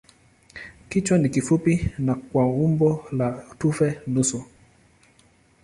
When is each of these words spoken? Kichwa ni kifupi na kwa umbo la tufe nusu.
Kichwa 0.89 1.17
ni 1.17 1.29
kifupi 1.29 1.91
na 1.97 2.15
kwa 2.15 2.47
umbo 2.47 3.05
la 3.11 3.43
tufe 3.59 4.01
nusu. 4.07 4.43